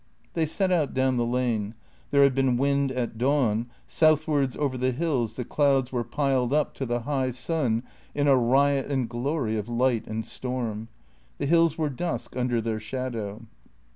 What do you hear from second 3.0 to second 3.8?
dawn.